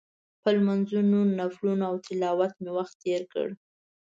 [0.41, 3.47] په لمونځونو، نفلونو او تلاوت مې وخت تېر کړ.